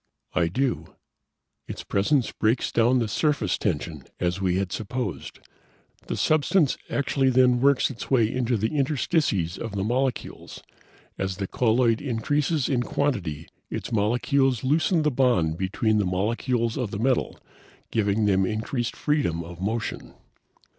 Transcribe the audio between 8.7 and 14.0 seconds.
interstices of the molecules. As the colloid increases in quantity, its